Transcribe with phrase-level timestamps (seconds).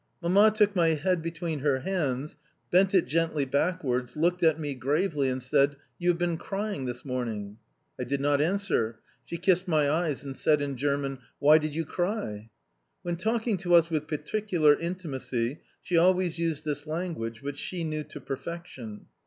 [0.19, 2.35] Mamma took my head between her hands,
[2.71, 7.05] bent it gently backwards, looked at me gravely, and said: "You have been crying this
[7.05, 7.57] morning?"
[7.99, 8.97] I did not answer.
[9.25, 12.49] She kissed my eyes, and said again in German: "Why did you cry?"
[13.03, 18.03] When talking to us with particular intimacy she always used this language, which she knew
[18.05, 19.05] to perfection.